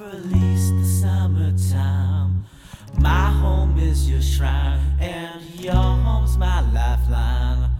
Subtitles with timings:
[0.00, 2.44] release the summertime.
[2.98, 7.70] My home is your shrine, and your home's my lifeline.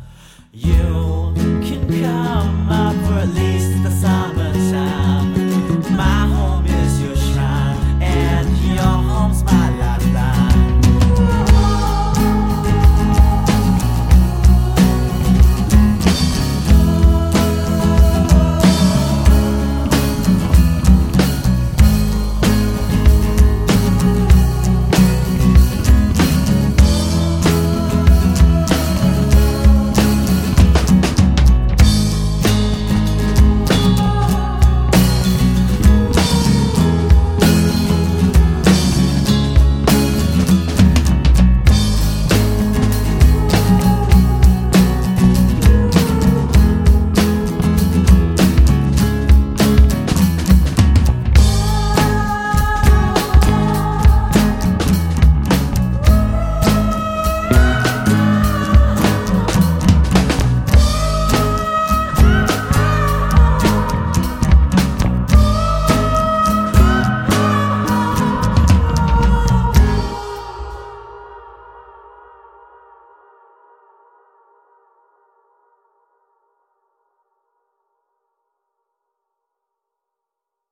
[0.53, 1.33] You
[1.65, 4.30] can come up, release the summertime.